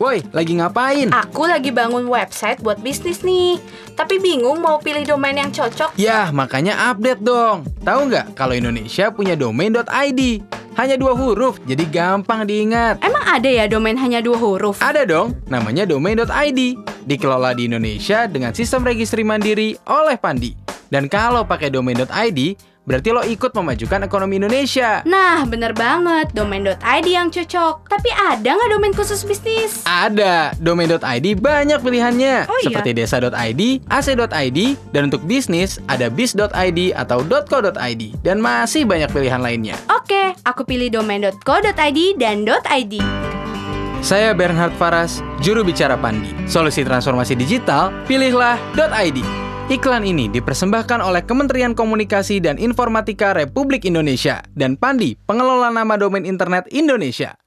[0.00, 1.12] Woi, lagi ngapain?
[1.12, 3.60] Aku lagi bangun website buat bisnis nih.
[4.00, 5.92] Tapi bingung mau pilih domain yang cocok.
[6.00, 7.68] Yah, makanya update dong.
[7.84, 10.20] Tahu nggak kalau Indonesia punya domain.id?
[10.80, 13.04] Hanya dua huruf, jadi gampang diingat.
[13.04, 14.80] Emang ada ya domain hanya dua huruf?
[14.80, 16.60] Ada dong, namanya domain.id.
[17.04, 20.56] Dikelola di Indonesia dengan sistem registri mandiri oleh Pandi.
[20.88, 22.40] Dan kalau pakai domain.id,
[22.84, 25.04] berarti lo ikut memajukan ekonomi Indonesia.
[25.04, 26.32] Nah, bener banget.
[26.32, 27.86] Domain.id yang cocok.
[27.86, 29.84] Tapi ada nggak domain khusus bisnis?
[29.84, 32.48] Ada, domain.id banyak pilihannya.
[32.48, 32.66] Oh iya?
[32.72, 38.02] Seperti desa.id, ac.id, dan untuk bisnis ada bis.id atau .co.id.
[38.24, 39.76] Dan masih banyak pilihan lainnya.
[39.92, 42.94] Oke, aku pilih domain.co.id dan .id.
[44.00, 46.32] Saya Bernhard Faras, juru bicara Pandi.
[46.48, 48.56] Solusi transformasi digital, pilihlah
[49.04, 49.49] .id.
[49.70, 56.26] Iklan ini dipersembahkan oleh Kementerian Komunikasi dan Informatika Republik Indonesia dan Pandi, pengelola nama domain
[56.26, 57.38] internet Indonesia.